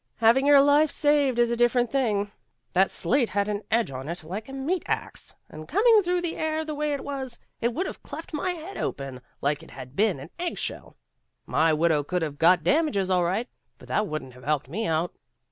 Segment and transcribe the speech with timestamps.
[0.15, 2.31] "Having your life saved is a different thing.
[2.73, 6.37] That slate had an edge on it like a meat ax, and coming through the
[6.37, 9.95] air the way it was, it would have cleft my head open like it had
[9.95, 10.97] been an egg shell.
[11.45, 15.13] My widow could have got damages all right, but that wouldn't have helped me out."